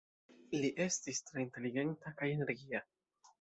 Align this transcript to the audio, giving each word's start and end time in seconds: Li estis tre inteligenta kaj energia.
Li 0.61 0.71
estis 0.85 1.21
tre 1.27 1.43
inteligenta 1.45 2.15
kaj 2.23 2.31
energia. 2.39 2.83